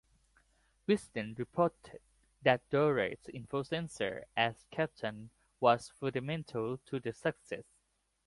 "Wisden" 0.87 1.37
reported 1.37 2.01
that 2.41 2.67
Dollery's 2.71 3.29
influence 3.35 4.01
as 4.35 4.65
captain 4.71 5.29
was 5.59 5.89
fundamental 5.89 6.79
to 6.87 6.99
the 6.99 7.13
success. 7.13 7.67